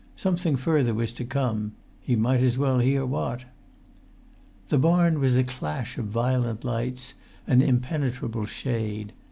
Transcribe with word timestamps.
Something 0.15 0.55
further 0.55 0.95
was 0.95 1.13
to 1.13 1.23
come; 1.23 1.73
he 1.99 2.15
might 2.15 2.41
as 2.41 2.57
well 2.57 2.79
hear 2.79 3.05
what. 3.05 3.45
The 4.69 4.79
barn 4.79 5.19
was 5.19 5.37
a 5.37 5.43
clash 5.43 5.95
of 5.99 6.05
violent 6.05 6.63
lights 6.63 7.13
and 7.45 7.61
impenetrable 7.61 8.47
shade. 8.47 9.13